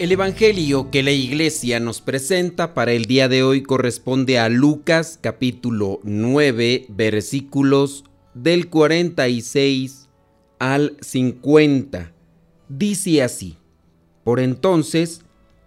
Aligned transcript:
El 0.00 0.12
Evangelio 0.12 0.90
que 0.90 1.02
la 1.02 1.10
iglesia 1.10 1.78
nos 1.78 2.00
presenta 2.00 2.72
para 2.72 2.92
el 2.92 3.04
día 3.04 3.28
de 3.28 3.42
hoy 3.42 3.62
corresponde 3.62 4.38
a 4.38 4.48
Lucas 4.48 5.18
capítulo 5.20 6.00
9 6.04 6.86
versículos 6.88 8.04
del 8.32 8.70
46 8.70 10.08
al 10.58 10.96
50. 11.02 12.14
Dice 12.70 13.22
así, 13.22 13.58
por 14.24 14.40
entonces 14.40 15.20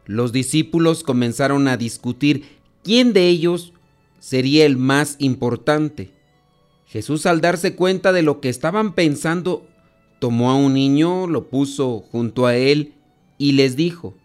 los 0.08 0.32
discípulos 0.32 1.04
comenzaron 1.04 1.68
a 1.68 1.78
discutir 1.78 2.58
quién 2.84 3.14
de 3.14 3.28
ellos 3.28 3.74
sería 4.18 4.66
el 4.66 4.78
más 4.78 5.16
importante. 5.20 6.10
Jesús 6.88 7.28
al 7.28 7.40
darse 7.40 7.76
cuenta 7.76 8.12
de 8.12 8.24
lo 8.24 8.42
que 8.42 8.50
estaban 8.50 8.96
pensando, 8.96 9.68
tomó 10.18 10.50
a 10.50 10.56
un 10.56 10.74
niño, 10.74 11.28
lo 11.28 11.52
puso 11.52 12.00
junto 12.00 12.48
a 12.48 12.56
él 12.56 12.96
y 13.38 13.52
les 13.52 13.76
dijo, 13.76 14.16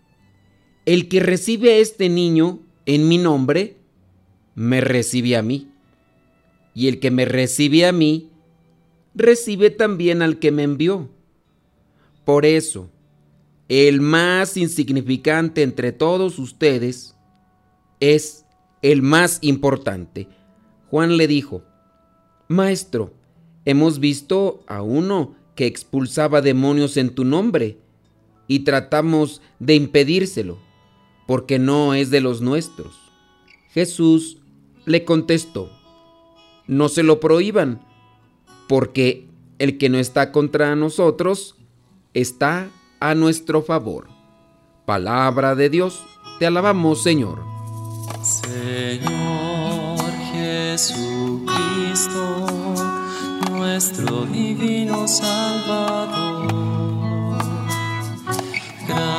el 0.88 1.08
que 1.08 1.20
recibe 1.20 1.74
a 1.74 1.76
este 1.76 2.08
niño 2.08 2.60
en 2.86 3.08
mi 3.08 3.18
nombre, 3.18 3.76
me 4.54 4.80
recibe 4.80 5.36
a 5.36 5.42
mí. 5.42 5.68
Y 6.72 6.88
el 6.88 6.98
que 6.98 7.10
me 7.10 7.26
recibe 7.26 7.84
a 7.84 7.92
mí, 7.92 8.30
recibe 9.14 9.68
también 9.68 10.22
al 10.22 10.38
que 10.38 10.50
me 10.50 10.62
envió. 10.62 11.10
Por 12.24 12.46
eso, 12.46 12.88
el 13.68 14.00
más 14.00 14.56
insignificante 14.56 15.62
entre 15.62 15.92
todos 15.92 16.38
ustedes 16.38 17.14
es 18.00 18.46
el 18.80 19.02
más 19.02 19.40
importante. 19.42 20.26
Juan 20.88 21.18
le 21.18 21.28
dijo, 21.28 21.64
Maestro, 22.48 23.12
hemos 23.66 24.00
visto 24.00 24.64
a 24.66 24.80
uno 24.80 25.36
que 25.54 25.66
expulsaba 25.66 26.40
demonios 26.40 26.96
en 26.96 27.14
tu 27.14 27.26
nombre 27.26 27.76
y 28.46 28.60
tratamos 28.60 29.42
de 29.58 29.74
impedírselo 29.74 30.66
porque 31.28 31.58
no 31.58 31.92
es 31.92 32.08
de 32.10 32.22
los 32.22 32.40
nuestros. 32.40 32.98
Jesús 33.74 34.38
le 34.86 35.04
contestó, 35.04 35.70
no 36.66 36.88
se 36.88 37.02
lo 37.02 37.20
prohíban, 37.20 37.82
porque 38.66 39.28
el 39.58 39.76
que 39.76 39.90
no 39.90 39.98
está 39.98 40.32
contra 40.32 40.74
nosotros 40.74 41.54
está 42.14 42.70
a 42.98 43.14
nuestro 43.14 43.60
favor. 43.60 44.08
Palabra 44.86 45.54
de 45.54 45.68
Dios, 45.68 46.02
te 46.38 46.46
alabamos 46.46 47.02
Señor. 47.02 47.44
Señor 48.22 50.00
Jesucristo, 50.32 51.46
nuestro 53.50 54.24
divino 54.24 55.06
Salvador 55.06 56.27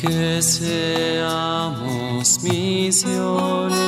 Que 0.00 0.40
seamos 0.42 1.88
misioneros 2.42 3.78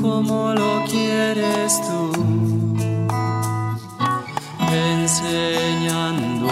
como 0.00 0.54
lo 0.54 0.84
quieres 0.90 1.80
tú, 1.82 2.12
enseñando 4.72 6.48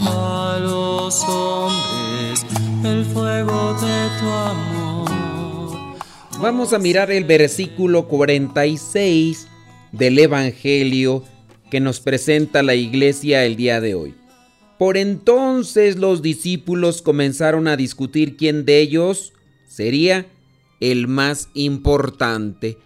a 0.00 0.58
los 0.60 1.22
hombres 1.24 2.44
el 2.84 3.04
fuego 3.06 3.74
de 3.74 4.08
tu 4.20 4.26
amor. 4.28 5.10
Vamos 6.40 6.74
a 6.74 6.78
mirar 6.78 7.10
el 7.10 7.24
versículo 7.24 8.06
46 8.08 9.46
del 9.92 10.18
Evangelio 10.18 11.24
que 11.70 11.80
nos 11.80 12.00
presenta 12.00 12.62
la 12.62 12.74
iglesia 12.74 13.44
el 13.44 13.56
día 13.56 13.80
de 13.80 13.94
hoy. 13.94 14.23
Por 14.78 14.96
entonces 14.96 15.96
los 15.96 16.20
discípulos 16.20 17.02
comenzaron 17.02 17.68
a 17.68 17.76
discutir 17.76 18.36
quién 18.36 18.64
de 18.64 18.80
ellos 18.80 19.32
sería 19.66 20.26
el 20.80 21.06
más 21.08 21.48
importante. 21.54 22.78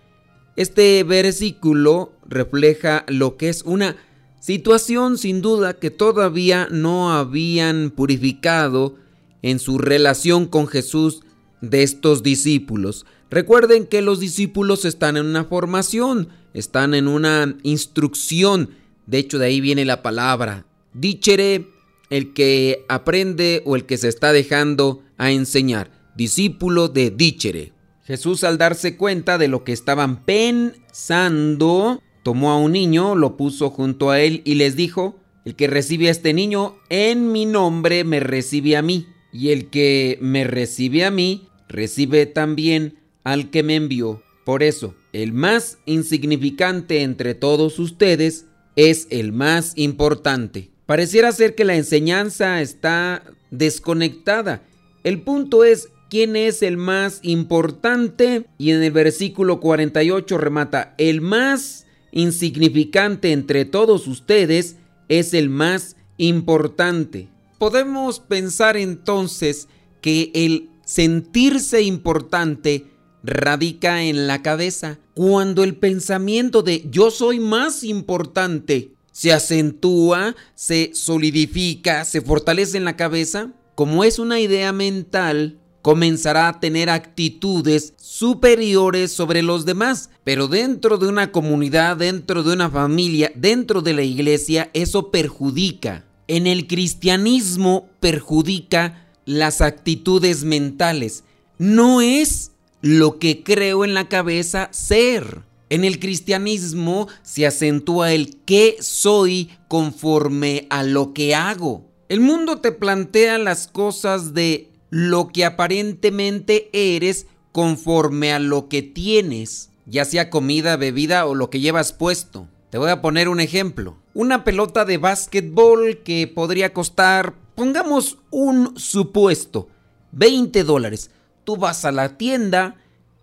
Este 0.57 1.03
versículo 1.05 2.13
refleja 2.27 3.05
lo 3.09 3.37
que 3.37 3.49
es 3.49 3.63
una 3.63 3.97
situación 4.41 5.17
sin 5.19 5.41
duda 5.41 5.75
que 5.75 5.91
todavía 5.91 6.69
no 6.71 7.13
habían 7.13 7.91
purificado 7.91 8.97
en 9.43 9.59
su 9.59 9.79
relación 9.79 10.47
con 10.47 10.67
Jesús 10.67 11.23
de 11.61 11.83
estos 11.83 12.23
discípulos. 12.23 13.07
Recuerden 13.31 13.87
que 13.87 14.03
los 14.03 14.21
discípulos 14.21 14.85
están 14.85 15.17
en 15.17 15.27
una 15.27 15.45
formación, 15.45 16.29
están 16.55 16.95
en 16.95 17.09
una 17.09 17.57
instrucción. 17.63 18.71
De 19.07 19.19
hecho, 19.19 19.39
de 19.39 19.47
ahí 19.47 19.61
viene 19.61 19.85
la 19.85 20.03
palabra. 20.03 20.67
Dichere 20.95 21.78
el 22.11 22.33
que 22.33 22.85
aprende 22.89 23.63
o 23.65 23.77
el 23.77 23.87
que 23.87 23.97
se 23.97 24.09
está 24.09 24.33
dejando 24.33 25.03
a 25.17 25.31
enseñar, 25.31 25.91
discípulo 26.17 26.89
de 26.89 27.11
Dichere. 27.11 27.73
Jesús 28.05 28.45
al 28.45 28.57
darse 28.57 28.97
cuenta 28.97 29.37
de 29.37 29.49
lo 29.49 29.65
que 29.65 29.73
estaban 29.73 30.25
pensando, 30.25 32.03
tomó 32.23 32.51
a 32.51 32.59
un 32.59 32.73
niño, 32.73 33.15
lo 33.15 33.37
puso 33.37 33.71
junto 33.71 34.11
a 34.11 34.21
él 34.21 34.43
y 34.45 34.55
les 34.55 34.77
dijo, 34.77 35.19
el 35.45 35.55
que 35.55 35.67
recibe 35.67 36.09
a 36.09 36.13
este 36.13 36.33
niño 36.33 36.77
en 36.89 37.33
mi 37.33 37.45
nombre 37.47 38.05
me 38.05 38.21
recibe 38.21 38.77
a 38.77 38.83
mí, 38.83 39.07
y 39.33 39.51
el 39.51 39.69
que 39.69 40.19
me 40.21 40.45
recibe 40.45 41.05
a 41.05 41.11
mí 41.11 41.49
recibe 41.69 42.27
también 42.27 42.99
al 43.25 43.51
que 43.51 43.63
me 43.63 43.77
envió. 43.77 44.23
Por 44.45 44.63
eso, 44.63 44.95
el 45.13 45.35
más 45.35 45.79
insignificante 45.85 47.03
entre 47.03 47.35
todos 47.35 47.79
ustedes 47.79 48.47
es 48.77 49.07
el 49.11 49.33
más 49.33 49.75
importante. 49.77 50.71
Pareciera 50.89 51.33
ser 51.33 51.55
que 51.55 51.67
la 51.67 51.77
enseñanza 51.77 52.63
está 52.63 53.23
desconectada. 53.51 54.63
El 55.05 55.21
punto 55.21 55.63
es 55.63 55.91
quién 56.09 56.35
es 56.35 56.63
el 56.63 56.79
más 56.79 57.21
importante 57.21 58.47
y 58.57 58.71
en 58.71 58.83
el 58.83 58.93
versículo 58.93 59.61
48 59.61 60.39
remata, 60.39 60.95
el 60.97 61.21
más 61.21 61.85
insignificante 62.11 63.33
entre 63.33 63.67
todos 63.67 64.07
ustedes 64.07 64.77
es 65.11 65.35
el 65.35 65.51
más 65.51 65.97
importante. 66.17 67.29
Podemos 67.59 68.19
pensar 68.21 68.79
entonces 68.79 69.69
que 70.01 70.31
el 70.33 70.71
sentirse 70.87 71.83
importante 71.83 72.87
radica 73.23 74.05
en 74.05 74.27
la 74.27 74.41
cabeza, 74.41 74.99
cuando 75.13 75.65
el 75.65 75.77
pensamiento 75.77 76.63
de 76.63 76.89
yo 76.89 77.11
soy 77.11 77.41
más 77.41 77.85
importante 77.85 78.97
se 79.19 79.33
acentúa, 79.33 80.37
se 80.55 80.93
solidifica, 80.95 82.05
se 82.05 82.21
fortalece 82.21 82.77
en 82.77 82.85
la 82.85 82.95
cabeza, 82.95 83.51
como 83.75 84.05
es 84.05 84.21
una 84.21 84.39
idea 84.39 84.71
mental, 84.71 85.59
comenzará 85.83 86.47
a 86.47 86.61
tener 86.61 86.89
actitudes 86.89 87.95
superiores 87.97 89.11
sobre 89.11 89.43
los 89.43 89.65
demás. 89.65 90.11
Pero 90.23 90.47
dentro 90.47 90.99
de 90.99 91.09
una 91.09 91.33
comunidad, 91.33 91.97
dentro 91.97 92.45
de 92.45 92.53
una 92.53 92.71
familia, 92.71 93.33
dentro 93.35 93.83
de 93.83 93.95
la 93.95 94.05
iglesia, 94.05 94.71
eso 94.73 95.11
perjudica. 95.11 96.05
En 96.29 96.47
el 96.47 96.69
cristianismo 96.69 97.89
perjudica 97.99 99.09
las 99.25 99.63
actitudes 99.63 100.45
mentales. 100.45 101.25
No 101.59 102.01
es 102.01 102.53
lo 102.83 103.19
que 103.19 103.43
creo 103.43 103.85
en 103.85 103.95
la 103.95 104.09
cabeza 104.09 104.69
ser. 104.71 105.48
En 105.71 105.85
el 105.85 105.99
cristianismo 105.99 107.09
se 107.23 107.47
acentúa 107.47 108.13
el 108.13 108.37
qué 108.47 108.77
soy 108.81 109.51
conforme 109.69 110.67
a 110.71 110.83
lo 110.83 111.13
que 111.13 111.35
hago. 111.35 111.85
El 112.09 112.21
mundo 112.21 112.61
te 112.61 112.73
plantea 112.73 113.37
las 113.37 113.67
cosas 113.67 114.33
de 114.33 114.71
lo 114.89 115.29
que 115.29 115.45
aparentemente 115.45 116.71
eres 116.73 117.27
conforme 117.53 118.33
a 118.33 118.39
lo 118.39 118.69
que 118.69 118.83
tienes. 118.83 119.71
ya 119.85 120.05
sea 120.05 120.29
comida, 120.29 120.77
bebida 120.77 121.25
o 121.25 121.35
lo 121.35 121.49
que 121.49 121.61
llevas 121.61 121.95
puesto. 121.95 122.47
Te 122.69 122.77
voy 122.77 122.91
a 122.91 123.01
poner 123.01 123.31
un 123.31 123.41
ejemplo. 123.41 123.97
Una 124.13 124.45
pelota 124.45 124.85
de 124.85 124.99
básquetbol 124.99 126.03
que 126.05 126.27
podría 126.27 126.75
costar, 126.75 127.35
pongamos 127.55 128.19
un 128.31 128.79
supuesto, 128.79 129.69
20 130.13 130.65
dólares. 130.65 131.11
Tú 131.45 131.57
vas 131.57 131.87
a 131.87 131.93
la 131.93 132.19
tienda, 132.19 132.77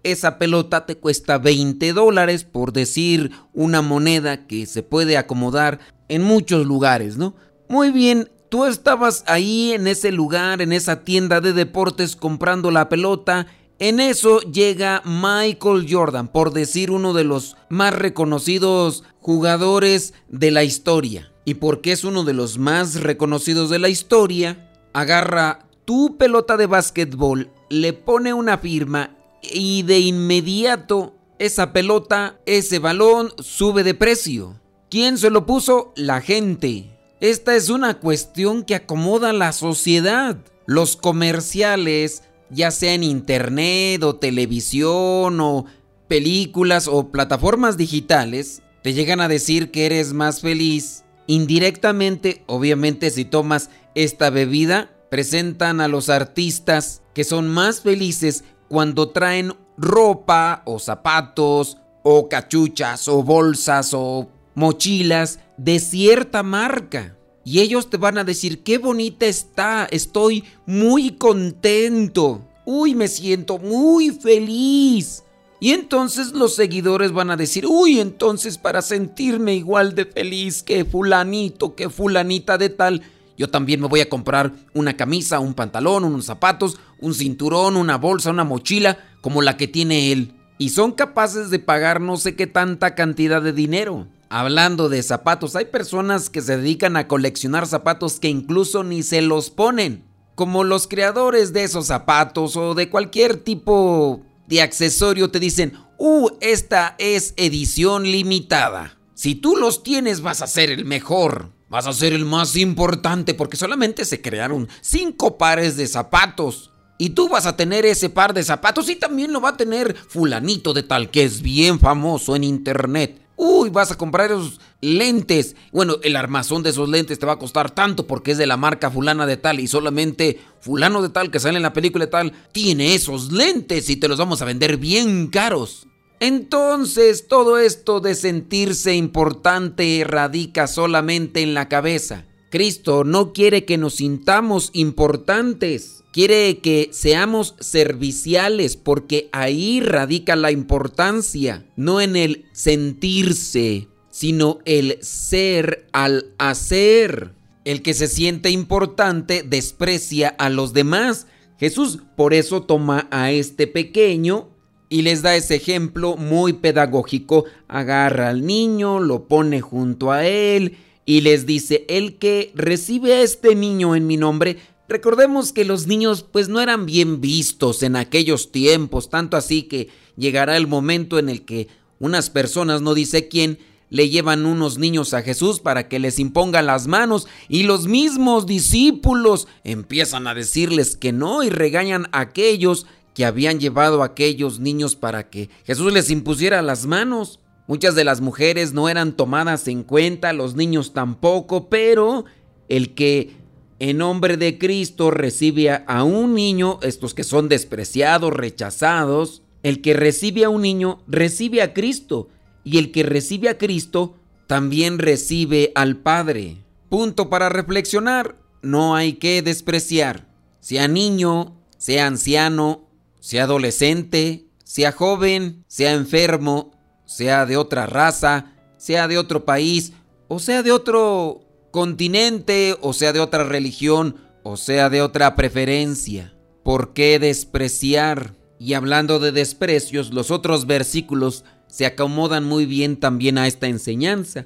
esa 0.06 0.38
pelota 0.38 0.86
te 0.86 0.96
cuesta 0.96 1.40
20 1.40 1.94
dólares, 1.94 2.44
por 2.44 2.74
decir 2.74 3.32
una 3.54 3.82
moneda 3.82 4.46
que 4.46 4.68
se 4.68 4.84
puede 4.84 5.18
acomodar 5.18 5.80
en 6.10 6.22
muchos 6.22 6.66
lugares, 6.66 7.18
¿no? 7.18 7.36
Muy 7.68 7.90
bien, 7.90 8.30
tú 8.50 8.66
estabas 8.66 9.24
ahí 9.26 9.74
en 9.74 9.88
ese 9.88 10.12
lugar, 10.12 10.62
en 10.62 10.74
esa 10.74 11.04
tienda 11.04 11.42
de 11.42 11.54
deportes 11.54 12.16
comprando 12.16 12.70
la 12.70 12.88
pelota. 12.88 13.48
En 13.80 14.00
eso 14.00 14.42
llega 14.42 15.02
Michael 15.06 15.88
Jordan, 15.90 16.28
por 16.28 16.54
decir 16.54 16.92
uno 16.92 17.14
de 17.14 17.24
los 17.24 17.58
más 17.70 17.94
reconocidos 17.94 19.04
jugadores 19.20 20.14
de 20.30 20.52
la 20.52 20.64
historia. 20.64 21.32
Y 21.46 21.56
porque 21.56 21.92
es 21.92 22.04
uno 22.04 22.24
de 22.24 22.34
los 22.34 22.60
más 22.60 23.02
reconocidos 23.02 23.72
de 23.72 23.80
la 23.80 23.90
historia, 23.90 24.72
agarra 24.94 25.68
tu 25.84 26.18
pelota 26.18 26.58
de 26.58 26.68
básquetbol, 26.68 27.50
le 27.70 27.94
pone 27.94 28.34
una 28.34 28.60
firma 28.60 29.16
y 29.52 29.84
de 29.84 30.00
inmediato 30.00 31.16
esa 31.40 31.74
pelota, 31.74 32.40
ese 32.46 32.80
balón 32.80 33.32
sube 33.40 33.84
de 33.84 33.94
precio. 33.94 34.60
¿Quién 34.90 35.18
se 35.18 35.30
lo 35.30 35.46
puso? 35.46 35.94
La 35.96 36.22
gente. 36.22 36.98
Esta 37.20 37.56
es 37.56 37.70
una 37.70 38.00
cuestión 38.00 38.64
que 38.64 38.76
acomoda 38.76 39.34
la 39.34 39.52
sociedad. 39.52 40.38
Los 40.66 40.96
comerciales, 40.96 42.24
ya 42.50 42.72
sea 42.72 42.94
en 42.94 43.04
internet 43.04 44.04
o 44.04 44.16
televisión 44.16 45.40
o 45.42 45.66
películas 46.08 46.88
o 46.88 47.12
plataformas 47.12 47.78
digitales, 47.78 48.62
te 48.84 48.94
llegan 48.94 49.20
a 49.20 49.28
decir 49.28 49.72
que 49.72 49.86
eres 49.86 50.14
más 50.14 50.42
feliz. 50.42 51.04
Indirectamente, 51.28 52.44
obviamente 52.46 53.10
si 53.10 53.26
tomas 53.26 53.70
esta 53.96 54.30
bebida, 54.30 54.92
presentan 55.10 55.82
a 55.82 55.88
los 55.88 56.10
artistas 56.10 57.02
que 57.14 57.24
son 57.24 57.48
más 57.48 57.82
felices 57.82 58.44
cuando 58.68 59.10
traen 59.10 59.54
ropa 59.78 60.62
o 60.66 60.80
zapatos 60.80 61.78
o 62.04 62.30
cachuchas 62.30 63.08
o 63.08 63.24
bolsas 63.24 63.94
o 63.94 64.30
mochilas 64.54 65.40
de 65.58 65.80
cierta 65.80 66.44
marca. 66.44 67.18
Y 67.44 67.60
ellos 67.60 67.90
te 67.90 67.98
van 67.98 68.18
a 68.18 68.24
decir, 68.24 68.64
qué 68.64 68.80
bonita 68.80 69.28
está, 69.28 69.88
estoy 69.92 70.44
muy 70.66 71.12
contento. 71.12 72.42
Uy, 72.66 72.96
me 72.96 73.08
siento 73.08 73.60
muy 73.60 74.10
feliz. 74.10 75.24
Y 75.60 75.72
entonces 75.72 76.32
los 76.32 76.56
seguidores 76.56 77.12
van 77.12 77.30
a 77.30 77.38
decir, 77.38 77.66
uy, 77.68 78.00
entonces 78.00 78.58
para 78.58 78.82
sentirme 78.82 79.56
igual 79.56 79.96
de 79.96 80.06
feliz 80.06 80.64
que 80.64 80.86
fulanito, 80.86 81.76
que 81.76 81.90
fulanita 81.90 82.58
de 82.58 82.70
tal, 82.70 83.02
yo 83.38 83.50
también 83.50 83.82
me 83.82 83.88
voy 83.88 84.00
a 84.02 84.10
comprar 84.10 84.54
una 84.74 84.96
camisa, 84.96 85.40
un 85.40 85.54
pantalón, 85.54 86.04
unos 86.04 86.26
zapatos, 86.26 86.80
un 87.00 87.14
cinturón, 87.14 87.76
una 87.76 87.98
bolsa, 87.98 88.32
una 88.32 88.44
mochila, 88.44 88.98
como 89.22 89.42
la 89.42 89.58
que 89.58 89.68
tiene 89.68 90.12
él. 90.12 90.34
Y 90.58 90.70
son 90.70 90.94
capaces 90.94 91.50
de 91.50 91.60
pagar 91.60 92.00
no 92.00 92.18
sé 92.18 92.36
qué 92.36 92.48
tanta 92.48 92.96
cantidad 92.96 93.42
de 93.42 93.52
dinero. 93.52 94.08
Hablando 94.30 94.90
de 94.90 95.04
zapatos, 95.04 95.56
hay 95.56 95.66
personas 95.66 96.30
que 96.30 96.42
se 96.42 96.58
dedican 96.58 96.98
a 96.98 97.08
coleccionar 97.08 97.68
zapatos 97.68 98.20
que 98.20 98.30
incluso 98.30 98.84
ni 98.84 99.04
se 99.04 99.22
los 99.22 99.50
ponen. 99.50 100.06
Como 100.36 100.64
los 100.64 100.88
creadores 100.88 101.54
de 101.54 101.64
esos 101.64 101.88
zapatos 101.88 102.56
o 102.58 102.74
de 102.74 102.90
cualquier 102.90 103.38
tipo 103.38 104.22
de 104.48 104.62
accesorio 104.62 105.30
te 105.30 105.40
dicen, 105.40 105.74
uh, 105.98 106.30
esta 106.42 106.96
es 107.00 107.34
edición 107.38 108.04
limitada. 108.04 108.98
Si 109.14 109.36
tú 109.36 109.56
los 109.56 109.84
tienes 109.84 110.22
vas 110.22 110.42
a 110.42 110.48
ser 110.48 110.70
el 110.70 110.86
mejor. 110.86 111.55
Vas 111.76 111.88
a 111.88 111.92
ser 111.92 112.14
el 112.14 112.24
más 112.24 112.56
importante 112.56 113.34
porque 113.34 113.58
solamente 113.58 114.06
se 114.06 114.22
crearon 114.22 114.70
cinco 114.80 115.38
pares 115.38 115.76
de 115.76 115.88
zapatos. 115.88 116.72
Y 116.98 117.10
tú 117.10 117.28
vas 117.28 117.46
a 117.46 117.58
tener 117.58 117.86
ese 117.86 118.10
par 118.10 118.34
de 118.34 118.46
zapatos 118.46 118.90
y 118.90 118.96
también 118.96 119.34
lo 119.34 119.42
va 119.42 119.50
a 119.50 119.58
tener 119.58 119.94
fulanito 119.94 120.72
de 120.72 120.84
tal 120.84 121.12
que 121.12 121.26
es 121.26 121.42
bien 121.42 121.78
famoso 121.78 122.34
en 122.38 122.46
internet. 122.46 123.28
Uy, 123.36 123.72
vas 123.72 123.92
a 123.92 123.98
comprar 123.98 124.32
esos 124.32 124.62
lentes. 124.80 125.58
Bueno, 125.74 125.96
el 126.02 126.16
armazón 126.16 126.64
de 126.64 126.70
esos 126.70 126.88
lentes 126.88 127.20
te 127.20 127.26
va 127.26 127.34
a 127.34 127.40
costar 127.40 127.72
tanto 127.72 128.08
porque 128.08 128.32
es 128.32 128.38
de 128.38 128.48
la 128.48 128.56
marca 128.56 128.90
fulana 128.90 129.26
de 129.26 129.36
tal 129.36 129.60
y 129.60 129.68
solamente 129.68 130.40
fulano 130.62 131.02
de 131.02 131.10
tal 131.10 131.30
que 131.30 131.42
sale 131.42 131.58
en 131.58 131.64
la 131.64 131.74
película 131.74 132.06
de 132.06 132.12
tal 132.12 132.32
tiene 132.54 132.96
esos 132.96 133.34
lentes 133.34 133.90
y 133.90 133.98
te 133.98 134.08
los 134.08 134.18
vamos 134.18 134.42
a 134.42 134.46
vender 134.46 134.78
bien 134.78 135.28
caros. 135.28 135.88
Entonces 136.20 137.28
todo 137.28 137.58
esto 137.58 138.00
de 138.00 138.16
sentirse 138.16 138.96
importante 138.96 140.04
radica 140.06 140.68
solamente 140.68 141.42
en 141.42 141.54
la 141.54 141.68
cabeza. 141.68 142.26
Cristo 142.50 143.04
no 143.04 143.34
quiere 143.34 143.66
que 143.66 143.78
nos 143.78 143.96
sintamos 143.96 144.70
importantes, 144.72 146.06
quiere 146.14 146.60
que 146.60 146.90
seamos 146.94 147.56
serviciales 147.60 148.78
porque 148.78 149.28
ahí 149.34 149.82
radica 149.82 150.38
la 150.38 150.52
importancia, 150.52 151.66
no 151.76 152.00
en 152.00 152.16
el 152.16 152.46
sentirse, 152.54 153.90
sino 154.10 154.60
el 154.64 154.98
ser 155.02 155.88
al 155.92 156.34
hacer. 156.38 157.34
El 157.66 157.82
que 157.82 157.94
se 157.94 158.08
siente 158.08 158.52
importante 158.52 159.44
desprecia 159.44 160.30
a 160.30 160.50
los 160.50 160.72
demás. 160.72 161.28
Jesús 161.60 162.00
por 162.16 162.34
eso 162.34 162.62
toma 162.62 163.10
a 163.12 163.32
este 163.32 163.68
pequeño 163.68 164.55
y 164.90 165.02
les 165.02 165.22
da 165.22 165.36
ese 165.36 165.56
ejemplo 165.56 166.16
muy 166.16 166.54
pedagógico. 166.54 167.46
Agarra 167.68 168.30
al 168.30 168.46
niño, 168.46 169.00
lo 169.00 169.28
pone 169.28 169.62
junto 169.62 170.12
a 170.12 170.26
él 170.26 170.78
y 171.06 171.22
les 171.22 171.46
dice, 171.46 171.86
el 171.88 172.18
que 172.18 172.52
recibe 172.56 173.14
a 173.14 173.22
este 173.22 173.56
niño 173.56 173.96
en 173.96 174.08
mi 174.08 174.18
nombre, 174.18 174.58
recordemos 174.90 175.52
que 175.52 175.66
los 175.66 175.88
niños 175.88 176.24
pues 176.24 176.50
no 176.50 176.62
eran 176.62 176.86
bien 176.86 177.22
vistos 177.22 177.84
en 177.84 177.96
aquellos 177.96 178.52
tiempos, 178.52 179.10
tanto 179.10 179.38
así 179.38 179.64
que 179.64 179.90
llegará 180.18 180.58
el 180.58 180.68
momento 180.68 181.20
en 181.20 181.30
el 181.30 181.46
que 181.46 181.68
unas 182.00 182.30
personas, 182.30 182.82
no 182.82 182.94
dice 182.94 183.28
quién, 183.28 183.60
le 183.90 184.10
llevan 184.10 184.46
unos 184.46 184.78
niños 184.80 185.14
a 185.14 185.22
Jesús 185.22 185.60
para 185.60 185.88
que 185.88 186.00
les 186.00 186.18
impongan 186.20 186.66
las 186.66 186.88
manos 186.88 187.28
y 187.48 187.64
los 187.64 187.88
mismos 187.88 188.48
discípulos 188.48 189.48
empiezan 189.64 190.28
a 190.28 190.34
decirles 190.34 190.96
que 190.96 191.14
no 191.14 191.44
y 191.44 191.50
regañan 191.50 192.08
a 192.12 192.22
aquellos 192.22 192.88
que 193.16 193.26
habían 193.26 193.60
llevado 193.60 194.04
a 194.04 194.08
aquellos 194.08 194.60
niños 194.60 194.96
para 194.96 195.30
que 195.30 195.50
Jesús 195.64 195.92
les 195.92 196.12
impusiera 196.12 196.62
las 196.62 196.86
manos. 196.86 197.40
Muchas 197.66 197.96
de 197.96 198.04
las 198.04 198.22
mujeres 198.22 198.74
no 198.74 198.90
eran 198.90 199.14
tomadas 199.14 199.68
en 199.68 199.84
cuenta, 199.84 200.34
los 200.34 200.56
niños 200.56 200.94
tampoco, 200.94 201.70
pero 201.70 202.26
el 202.70 202.94
que 202.94 203.38
en 203.80 203.98
nombre 203.98 204.38
de 204.38 204.58
Cristo 204.60 205.12
recibe 205.12 205.84
a 205.88 206.04
un 206.04 206.36
niño, 206.36 206.78
estos 206.84 207.14
que 207.14 207.24
son 207.24 207.50
despreciados, 207.50 208.34
rechazados, 208.34 209.42
el 209.64 209.82
que 209.82 209.94
recibe 209.94 210.44
a 210.44 210.50
un 210.50 210.62
niño 210.62 211.00
recibe 211.08 211.62
a 211.62 211.74
Cristo 211.74 212.30
y 212.64 212.78
el 212.78 212.92
que 212.92 213.04
recibe 213.04 213.50
a 213.50 213.58
Cristo 213.58 214.16
también 214.46 215.00
recibe 215.00 215.72
al 215.74 215.98
Padre. 215.98 216.58
Punto 216.90 217.30
para 217.30 217.50
reflexionar, 217.50 218.38
no 218.62 218.96
hay 218.96 219.14
que 219.14 219.42
despreciar, 219.42 220.28
sea 220.60 220.88
niño, 220.88 221.56
sea 221.78 222.08
anciano, 222.08 222.85
sea 223.26 223.46
adolescente, 223.46 224.46
sea 224.64 224.92
joven, 224.92 225.66
sea 225.68 225.94
enfermo, 225.94 226.78
sea 227.06 227.48
de 227.48 227.58
otra 227.58 227.88
raza, 227.88 228.54
sea 228.78 229.08
de 229.08 229.18
otro 229.18 229.46
país, 229.46 229.94
o 230.28 230.38
sea 230.38 230.62
de 230.62 230.72
otro 230.72 231.42
continente, 231.72 232.78
o 232.82 232.94
sea 232.94 233.14
de 233.14 233.22
otra 233.22 233.44
religión, 233.44 234.18
o 234.44 234.58
sea 234.58 234.92
de 234.92 235.02
otra 235.02 235.36
preferencia. 235.36 236.36
¿Por 236.62 236.94
qué 236.94 237.18
despreciar? 237.18 238.36
Y 238.60 238.76
hablando 238.76 239.18
de 239.18 239.32
desprecios, 239.32 240.14
los 240.14 240.30
otros 240.30 240.68
versículos 240.68 241.46
se 241.66 241.88
acomodan 241.88 242.44
muy 242.44 242.68
bien 242.68 242.96
también 242.96 243.40
a 243.40 243.48
esta 243.48 243.66
enseñanza. 243.66 244.46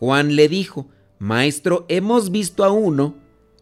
Juan 0.00 0.34
le 0.34 0.48
dijo, 0.48 0.88
Maestro, 1.20 1.86
hemos 1.88 2.32
visto 2.32 2.64
a 2.64 2.72
uno 2.72 3.14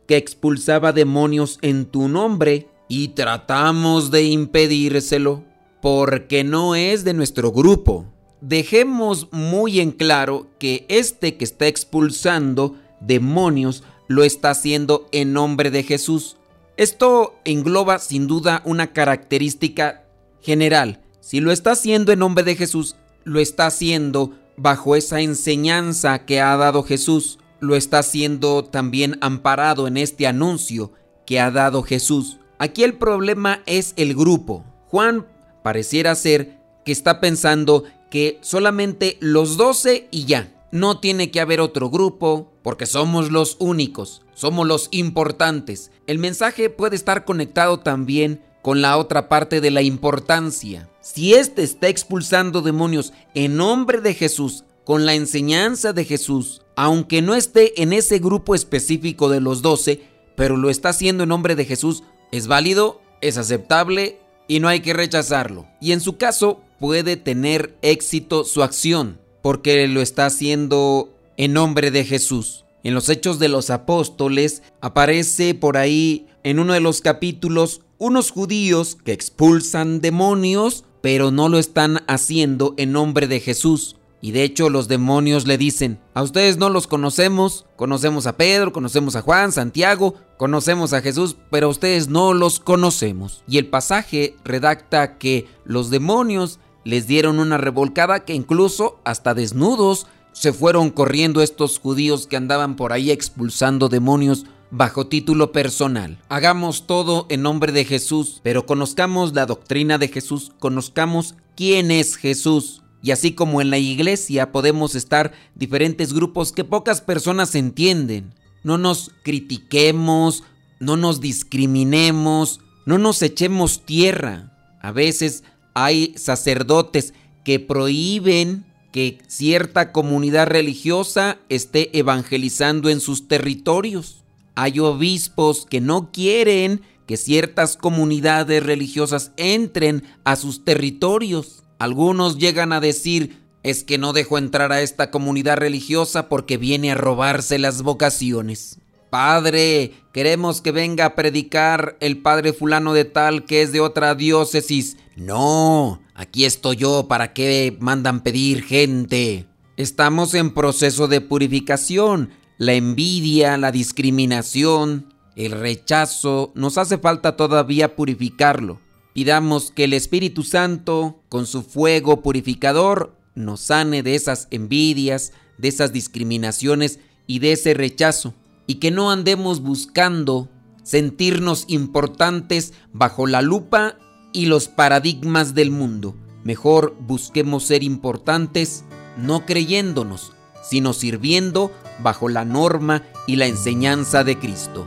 que 0.07 0.17
expulsaba 0.17 0.95
demonios 0.95 1.59
en 1.61 1.85
tu 1.85 2.09
nombre 2.09 2.67
y 2.89 3.09
tratamos 3.09 4.11
de 4.11 4.25
impedírselo 4.25 5.45
porque 5.81 6.43
no 6.43 6.75
es 6.75 7.05
de 7.05 7.15
nuestro 7.15 7.53
grupo. 7.53 8.07
Dejemos 8.41 9.29
muy 9.33 9.81
en 9.81 9.91
claro 9.91 10.49
que 10.59 10.87
este 10.89 11.37
que 11.37 11.45
está 11.45 11.67
expulsando 11.67 12.77
demonios 13.01 13.85
lo 14.07 14.25
está 14.25 14.51
haciendo 14.51 15.07
en 15.13 15.33
nombre 15.33 15.71
de 15.71 15.83
Jesús. 15.83 16.37
Esto 16.77 17.39
engloba 17.45 17.99
sin 17.99 18.27
duda 18.27 18.63
una 18.65 18.93
característica 18.93 20.05
general. 20.41 21.03
Si 21.21 21.41
lo 21.41 21.53
está 21.53 21.73
haciendo 21.73 22.13
en 22.13 22.21
nombre 22.21 22.45
de 22.45 22.57
Jesús, 22.57 22.97
lo 23.25 23.41
está 23.41 23.67
haciendo 23.67 24.33
bajo 24.57 24.97
esa 24.97 25.21
enseñanza 25.21 26.25
que 26.25 26.41
ha 26.41 26.57
dado 26.57 26.83
Jesús. 26.83 27.39
Lo 27.61 27.77
está 27.77 27.99
haciendo 27.99 28.65
también 28.65 29.19
amparado 29.21 29.87
en 29.89 29.97
este 29.97 30.27
anuncio 30.27 30.93
que 31.27 31.41
ha 31.41 31.51
dado 31.51 31.83
Jesús. 31.83 32.39
Aquí 32.59 32.83
el 32.83 32.95
problema 32.95 33.63
es 33.67 33.95
el 33.97 34.15
grupo. 34.15 34.65
Juan 34.89 35.27
pareciera 35.63 36.15
ser 36.15 36.59
que 36.85 36.93
está 36.93 37.21
pensando 37.21 37.85
que 38.11 38.39
solamente 38.41 39.17
los 39.21 39.57
12 39.57 40.09
y 40.11 40.25
ya. 40.25 40.55
No 40.71 41.01
tiene 41.01 41.31
que 41.31 41.41
haber 41.41 41.61
otro 41.61 41.89
grupo 41.89 42.53
porque 42.63 42.85
somos 42.85 43.31
los 43.31 43.57
únicos, 43.59 44.23
somos 44.35 44.67
los 44.67 44.89
importantes. 44.91 45.91
El 46.07 46.19
mensaje 46.19 46.69
puede 46.69 46.95
estar 46.95 47.25
conectado 47.25 47.81
también 47.81 48.43
con 48.61 48.83
la 48.83 48.99
otra 48.99 49.31
parte 49.31 49.63
de 49.63 49.71
la 49.71 49.81
importancia. 49.81 50.91
Si 51.01 51.33
éste 51.33 51.63
está 51.63 51.89
expulsando 51.89 52.61
demonios 52.61 53.15
en 53.35 53.57
nombre 53.57 54.03
de 54.03 54.13
Jesús, 54.13 54.65
con 54.85 55.05
la 55.05 55.15
enseñanza 55.15 55.93
de 55.93 56.05
Jesús, 56.05 56.63
aunque 56.75 57.21
no 57.21 57.35
esté 57.35 57.83
en 57.83 57.93
ese 57.93 58.19
grupo 58.19 58.55
específico 58.55 59.29
de 59.29 59.41
los 59.41 59.61
doce, 59.61 60.01
pero 60.35 60.57
lo 60.57 60.71
está 60.71 60.91
haciendo 60.91 61.25
en 61.25 61.29
nombre 61.29 61.57
de 61.57 61.67
Jesús, 61.67 62.05
es 62.33 62.47
válido, 62.47 63.01
es 63.21 63.39
aceptable 63.39 64.19
y 64.47 64.61
no 64.61 64.69
hay 64.69 64.81
que 64.81 64.93
rechazarlo. 64.93 65.67
Y 65.81 65.93
en 65.93 66.01
su 66.01 66.17
caso 66.17 66.61
puede 66.79 67.17
tener 67.17 67.77
éxito 67.83 68.45
su 68.45 68.63
acción, 68.63 69.21
porque 69.43 69.87
lo 69.89 70.01
está 70.01 70.27
haciendo 70.27 71.15
en 71.37 71.53
nombre 71.53 71.91
de 71.91 72.05
Jesús. 72.05 72.65
En 72.85 72.95
los 72.95 73.09
Hechos 73.09 73.39
de 73.39 73.49
los 73.49 73.71
Apóstoles 73.71 74.63
aparece 74.81 75.55
por 75.55 75.77
ahí 75.77 76.27
en 76.45 76.59
uno 76.59 76.73
de 76.73 76.81
los 76.81 77.01
capítulos 77.01 77.83
unos 77.99 78.31
judíos 78.31 78.97
que 79.05 79.13
expulsan 79.13 80.01
demonios, 80.01 80.85
pero 81.01 81.31
no 81.31 81.49
lo 81.49 81.59
están 81.59 82.05
haciendo 82.07 82.75
en 82.77 82.93
nombre 82.93 83.27
de 83.27 83.41
Jesús. 83.41 83.97
Y 84.21 84.33
de 84.33 84.43
hecho 84.43 84.69
los 84.69 84.89
demonios 84.89 85.47
le 85.47 85.59
dicen, 85.59 86.01
a 86.15 86.23
ustedes 86.23 86.57
no 86.57 86.71
los 86.71 86.87
conocemos, 86.87 87.67
conocemos 87.77 88.27
a 88.27 88.37
Pedro, 88.37 88.73
conocemos 88.73 89.15
a 89.17 89.23
Juan, 89.23 89.53
Santiago, 89.53 90.15
conocemos 90.37 90.93
a 90.93 91.01
Jesús, 91.01 91.37
pero 91.51 91.69
a 91.69 91.71
ustedes 91.71 92.09
no 92.09 92.35
los 92.35 92.59
conocemos. 92.59 93.45
Y 93.47 93.59
el 93.59 93.67
pasaje 93.67 94.35
redacta 94.45 95.19
que 95.19 95.47
los 95.65 95.91
demonios 95.91 96.59
les 96.85 97.07
dieron 97.07 97.39
una 97.39 97.59
revolcada 97.59 98.25
que 98.25 98.35
incluso 98.35 98.99
hasta 99.05 99.35
desnudos 99.35 100.07
se 100.33 100.53
fueron 100.53 100.91
corriendo 100.91 101.43
estos 101.43 101.79
judíos 101.79 102.27
que 102.27 102.37
andaban 102.37 102.77
por 102.77 102.93
ahí 102.93 103.11
expulsando 103.11 103.89
demonios 103.89 104.47
bajo 104.71 105.07
título 105.07 105.53
personal. 105.53 106.19
Hagamos 106.29 106.87
todo 106.87 107.27
en 107.29 107.43
nombre 107.43 107.73
de 107.73 107.85
Jesús, 107.85 108.41
pero 108.43 108.67
conozcamos 108.67 109.35
la 109.35 109.47
doctrina 109.47 109.99
de 109.99 110.09
Jesús, 110.09 110.53
conozcamos 110.59 111.35
quién 111.57 111.91
es 111.91 112.17
Jesús. 112.17 112.83
Y 113.03 113.13
así 113.13 113.33
como 113.33 113.61
en 113.61 113.71
la 113.71 113.79
iglesia 113.79 114.53
podemos 114.53 114.95
estar 114.95 115.33
diferentes 115.55 116.13
grupos 116.13 116.53
que 116.53 116.65
pocas 116.65 117.01
personas 117.01 117.55
entienden. 117.55 118.35
No 118.65 118.77
nos 118.77 119.13
critiquemos, 119.23 120.43
no 120.81 120.97
nos 120.97 121.21
discriminemos, 121.21 122.61
no 122.87 122.99
nos 122.99 123.23
echemos 123.23 123.85
tierra. 123.85 124.53
A 124.81 124.93
veces 124.93 125.45
hay 125.75 126.15
sacerdotes 126.17 127.15
que 127.45 127.61
prohíben 127.61 128.67
que 128.93 129.19
cierta 129.29 129.93
comunidad 129.93 130.49
religiosa 130.49 131.39
esté 131.49 131.97
evangelizando 131.99 132.89
en 132.89 133.01
sus 133.01 133.29
territorios. 133.29 134.25
Hay 134.55 134.81
obispos 134.81 135.67
que 135.67 135.81
no 135.81 136.11
quieren 136.11 136.83
que 137.07 137.17
ciertas 137.17 137.77
comunidades 137.77 138.63
religiosas 138.63 139.33
entren 139.37 140.05
a 140.25 140.37
sus 140.37 140.65
territorios. 140.65 141.63
Algunos 141.79 142.39
llegan 142.39 142.73
a 142.73 142.81
decir, 142.81 143.39
es 143.63 143.85
que 143.85 143.99
no 143.99 144.13
dejo 144.13 144.39
entrar 144.39 144.73
a 144.73 144.83
esta 144.83 145.11
comunidad 145.11 145.59
religiosa 145.59 146.29
porque 146.29 146.57
viene 146.57 146.93
a 146.93 146.95
robarse 146.97 147.59
las 147.59 147.83
vocaciones. 147.83 148.79
Padre, 149.11 149.93
queremos 150.13 150.61
que 150.61 150.71
venga 150.71 151.07
a 151.07 151.15
predicar 151.15 151.97
el 152.01 152.19
padre 152.19 152.53
fulano 152.53 152.93
de 152.93 153.05
tal 153.05 153.45
que 153.45 153.63
es 153.63 153.73
de 153.73 153.81
otra 153.81 154.15
diócesis. 154.15 154.97
No, 155.17 156.03
aquí 156.15 156.45
estoy 156.45 156.77
yo, 156.77 157.07
¿para 157.09 157.33
qué 157.33 157.77
mandan 157.81 158.23
pedir 158.23 158.63
gente? 158.63 159.47
Estamos 159.77 160.35
en 160.35 160.51
proceso 160.51 161.09
de 161.09 161.21
purificación. 161.21 162.31
La 162.59 162.75
envidia, 162.75 163.57
la 163.57 163.71
discriminación, 163.71 165.15
el 165.37 165.53
rechazo, 165.53 166.51
nos 166.57 166.77
hace 166.77 166.99
falta 166.99 167.37
todavía 167.37 167.95
purificarlo. 167.95 168.81
Pidamos 169.19 169.73
que 169.73 169.83
el 169.83 169.95
Espíritu 169.95 170.45
Santo, 170.45 171.25
con 171.29 171.45
su 171.47 171.65
fuego 171.65 172.23
purificador, 172.23 173.17
nos 173.35 173.59
sane 173.59 174.05
de 174.05 174.15
esas 174.15 174.47
envidias, 174.53 175.33
de 175.57 175.67
esas 175.67 175.93
discriminaciones 175.93 177.01
y 177.27 177.41
de 177.41 177.51
ese 177.51 177.75
rechazo. 177.75 178.33
Y 178.69 178.77
que 178.77 178.93
no 178.93 179.11
andemos 179.11 179.61
buscando 179.61 180.49
sentirnos 180.85 181.65
importantes 181.67 182.75
bajo 182.93 183.27
la 183.27 183.43
lupa 183.43 183.97
y 184.33 184.47
los 184.47 184.69
paradigmas 184.69 185.53
del 185.53 185.73
mundo. 185.73 186.15
Mejor 186.45 186.97
busquemos 187.01 187.65
ser 187.65 187.83
importantes 187.83 188.85
no 189.17 189.45
creyéndonos, 189.47 190.33
sino 190.63 190.93
sirviendo 190.93 191.73
bajo 192.05 192.29
la 192.29 192.45
norma 192.45 193.03
y 193.27 193.35
la 193.35 193.49
enseñanza 193.49 194.23
de 194.23 194.39
Cristo. 194.39 194.87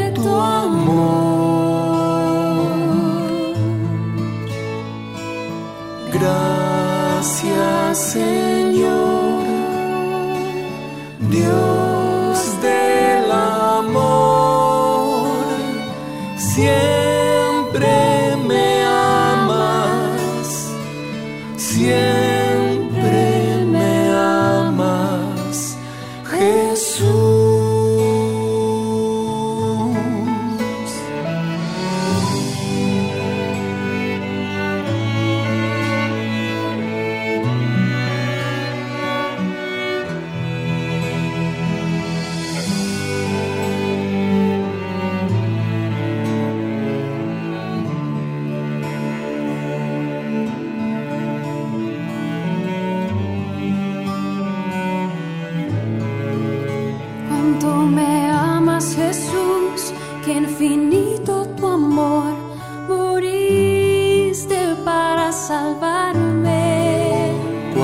siempre 16.61 16.90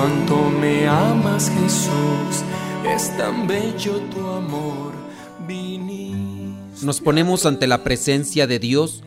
Cuánto 0.08 0.50
me 0.52 0.88
amas 0.88 1.50
Jesús, 1.50 2.42
es 2.88 3.18
tan 3.18 3.46
bello 3.46 4.00
tu 4.10 4.26
amor, 4.26 4.94
viniste. 5.46 6.86
Nos 6.86 7.02
ponemos 7.02 7.46
ante 7.46 7.68
la 7.68 7.84
presencia 7.84 8.48
de 8.48 8.58
Dios 8.58 9.04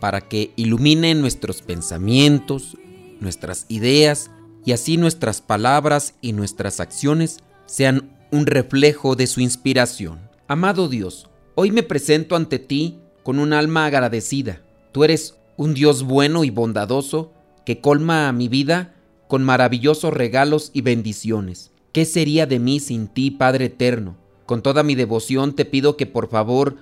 para 0.00 0.20
que 0.20 0.52
ilumine 0.56 1.14
nuestros 1.14 1.62
pensamientos, 1.62 2.76
nuestras 3.20 3.66
ideas 3.68 4.32
y 4.64 4.72
así 4.72 4.96
nuestras 4.96 5.40
palabras 5.40 6.14
y 6.20 6.32
nuestras 6.32 6.80
acciones 6.80 7.38
sean 7.66 8.10
un 8.32 8.46
reflejo 8.46 9.14
de 9.14 9.28
su 9.28 9.40
inspiración. 9.40 10.28
Amado 10.48 10.88
Dios, 10.88 11.30
hoy 11.54 11.70
me 11.70 11.84
presento 11.84 12.34
ante 12.34 12.58
ti 12.58 12.98
con 13.22 13.38
un 13.38 13.52
alma 13.52 13.86
agradecida. 13.86 14.60
Tú 14.90 15.04
eres 15.04 15.36
un 15.56 15.72
Dios 15.72 16.02
bueno 16.02 16.42
y 16.42 16.50
bondadoso 16.50 17.32
que 17.64 17.80
colma 17.80 18.26
a 18.26 18.32
mi 18.32 18.48
vida 18.48 18.96
con 19.32 19.44
maravillosos 19.44 20.12
regalos 20.12 20.70
y 20.74 20.82
bendiciones. 20.82 21.70
¿Qué 21.92 22.04
sería 22.04 22.44
de 22.44 22.58
mí 22.58 22.80
sin 22.80 23.08
ti, 23.08 23.30
Padre 23.30 23.64
eterno? 23.64 24.14
Con 24.44 24.60
toda 24.60 24.82
mi 24.82 24.94
devoción 24.94 25.54
te 25.54 25.64
pido 25.64 25.96
que 25.96 26.04
por 26.04 26.28
favor 26.28 26.76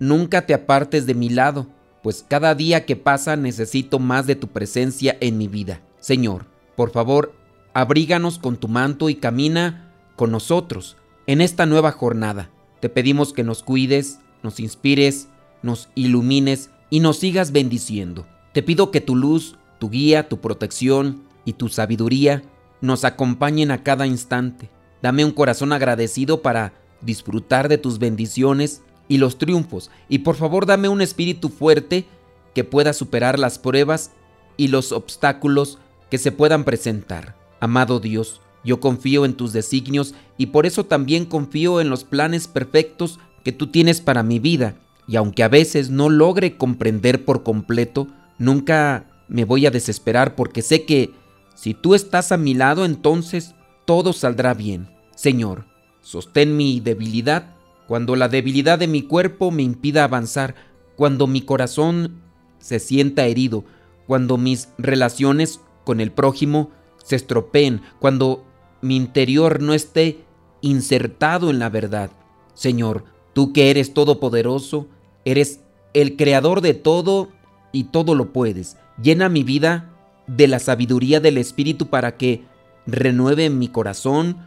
nunca 0.00 0.44
te 0.44 0.52
apartes 0.52 1.06
de 1.06 1.14
mi 1.14 1.28
lado, 1.28 1.68
pues 2.02 2.26
cada 2.28 2.56
día 2.56 2.86
que 2.86 2.96
pasa 2.96 3.36
necesito 3.36 4.00
más 4.00 4.26
de 4.26 4.34
tu 4.34 4.48
presencia 4.48 5.16
en 5.20 5.38
mi 5.38 5.46
vida. 5.46 5.80
Señor, 6.00 6.46
por 6.74 6.90
favor, 6.90 7.36
abríganos 7.72 8.40
con 8.40 8.56
tu 8.56 8.66
manto 8.66 9.08
y 9.08 9.14
camina 9.14 9.94
con 10.16 10.32
nosotros 10.32 10.96
en 11.28 11.40
esta 11.40 11.66
nueva 11.66 11.92
jornada. 11.92 12.50
Te 12.80 12.88
pedimos 12.88 13.32
que 13.32 13.44
nos 13.44 13.62
cuides, 13.62 14.18
nos 14.42 14.58
inspires, 14.58 15.28
nos 15.62 15.88
ilumines 15.94 16.70
y 16.90 16.98
nos 16.98 17.18
sigas 17.18 17.52
bendiciendo. 17.52 18.26
Te 18.52 18.64
pido 18.64 18.90
que 18.90 19.00
tu 19.00 19.14
luz, 19.14 19.56
tu 19.78 19.88
guía, 19.88 20.28
tu 20.28 20.40
protección 20.40 21.30
y 21.44 21.54
tu 21.54 21.68
sabiduría 21.68 22.42
nos 22.80 23.04
acompañen 23.04 23.70
a 23.70 23.82
cada 23.82 24.06
instante. 24.06 24.68
Dame 25.02 25.24
un 25.24 25.32
corazón 25.32 25.72
agradecido 25.72 26.42
para 26.42 26.74
disfrutar 27.00 27.68
de 27.68 27.78
tus 27.78 27.98
bendiciones 27.98 28.82
y 29.08 29.18
los 29.18 29.38
triunfos. 29.38 29.90
Y 30.08 30.20
por 30.20 30.36
favor 30.36 30.66
dame 30.66 30.88
un 30.88 31.02
espíritu 31.02 31.48
fuerte 31.48 32.06
que 32.54 32.64
pueda 32.64 32.92
superar 32.92 33.38
las 33.38 33.58
pruebas 33.58 34.10
y 34.56 34.68
los 34.68 34.92
obstáculos 34.92 35.78
que 36.10 36.18
se 36.18 36.32
puedan 36.32 36.64
presentar. 36.64 37.36
Amado 37.60 38.00
Dios, 38.00 38.40
yo 38.64 38.80
confío 38.80 39.24
en 39.24 39.34
tus 39.34 39.52
designios 39.52 40.14
y 40.36 40.46
por 40.46 40.66
eso 40.66 40.84
también 40.84 41.24
confío 41.24 41.80
en 41.80 41.88
los 41.88 42.04
planes 42.04 42.48
perfectos 42.48 43.18
que 43.44 43.52
tú 43.52 43.68
tienes 43.68 44.00
para 44.00 44.22
mi 44.22 44.38
vida. 44.38 44.76
Y 45.08 45.16
aunque 45.16 45.42
a 45.42 45.48
veces 45.48 45.90
no 45.90 46.08
logre 46.08 46.56
comprender 46.56 47.24
por 47.24 47.42
completo, 47.42 48.08
nunca 48.38 49.06
me 49.28 49.44
voy 49.44 49.66
a 49.66 49.70
desesperar 49.70 50.36
porque 50.36 50.62
sé 50.62 50.84
que 50.84 51.12
si 51.54 51.74
tú 51.74 51.94
estás 51.94 52.32
a 52.32 52.36
mi 52.36 52.54
lado, 52.54 52.84
entonces 52.84 53.54
todo 53.84 54.12
saldrá 54.12 54.54
bien. 54.54 54.88
Señor, 55.14 55.66
sostén 56.00 56.56
mi 56.56 56.80
debilidad 56.80 57.56
cuando 57.92 58.16
la 58.16 58.28
debilidad 58.28 58.78
de 58.78 58.86
mi 58.86 59.02
cuerpo 59.02 59.50
me 59.50 59.62
impida 59.62 60.04
avanzar, 60.04 60.54
cuando 60.96 61.26
mi 61.26 61.42
corazón 61.42 62.22
se 62.58 62.78
sienta 62.78 63.26
herido, 63.26 63.64
cuando 64.06 64.38
mis 64.38 64.70
relaciones 64.78 65.60
con 65.84 66.00
el 66.00 66.10
prójimo 66.10 66.70
se 67.04 67.16
estropeen, 67.16 67.82
cuando 67.98 68.46
mi 68.80 68.96
interior 68.96 69.60
no 69.60 69.74
esté 69.74 70.24
insertado 70.62 71.50
en 71.50 71.58
la 71.58 71.68
verdad. 71.68 72.10
Señor, 72.54 73.04
tú 73.34 73.52
que 73.52 73.70
eres 73.70 73.92
todopoderoso, 73.92 74.88
eres 75.24 75.60
el 75.92 76.16
creador 76.16 76.62
de 76.62 76.74
todo 76.74 77.28
y 77.72 77.84
todo 77.84 78.14
lo 78.14 78.32
puedes. 78.32 78.78
Llena 79.02 79.28
mi 79.28 79.42
vida 79.42 79.91
de 80.26 80.48
la 80.48 80.58
sabiduría 80.58 81.20
del 81.20 81.38
Espíritu 81.38 81.88
para 81.88 82.16
que 82.16 82.42
renueve 82.86 83.50
mi 83.50 83.68
corazón, 83.68 84.38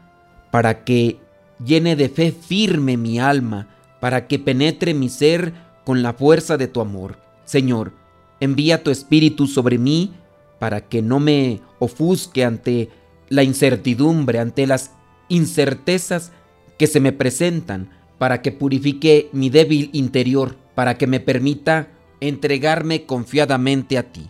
para 0.52 0.84
que 0.84 1.20
llene 1.64 1.96
de 1.96 2.10
fe 2.10 2.32
firme 2.32 2.98
mi 2.98 3.20
alma, 3.20 3.68
para 4.00 4.28
que 4.28 4.40
penetre 4.40 4.94
mi 4.94 5.10
ser 5.10 5.54
con 5.84 6.04
la 6.04 6.14
fuerza 6.14 6.58
de 6.58 6.68
tu 6.68 6.82
amor. 6.82 7.18
Señor, 7.46 7.94
envía 8.40 8.84
tu 8.84 8.92
Espíritu 8.92 9.48
sobre 9.48 9.78
mí 9.78 10.14
para 10.60 10.82
que 10.82 11.02
no 11.02 11.20
me 11.20 11.62
ofusque 11.80 12.44
ante 12.44 12.90
la 13.30 13.44
incertidumbre, 13.44 14.40
ante 14.40 14.68
las 14.68 14.92
incertezas 15.30 16.32
que 16.78 16.88
se 16.88 17.00
me 17.00 17.12
presentan, 17.12 17.90
para 18.18 18.42
que 18.42 18.52
purifique 18.52 19.30
mi 19.34 19.50
débil 19.50 19.90
interior, 19.94 20.56
para 20.74 20.98
que 20.98 21.08
me 21.08 21.20
permita 21.20 21.90
entregarme 22.22 23.06
confiadamente 23.06 23.98
a 23.98 24.04
ti. 24.04 24.30